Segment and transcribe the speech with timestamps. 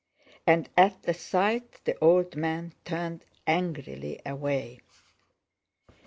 [0.47, 4.79] And at the sight the old man turned angrily away.